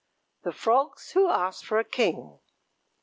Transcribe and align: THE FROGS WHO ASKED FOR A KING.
THE 0.41 0.51
FROGS 0.51 1.11
WHO 1.11 1.29
ASKED 1.29 1.63
FOR 1.63 1.77
A 1.77 1.83
KING. 1.83 2.39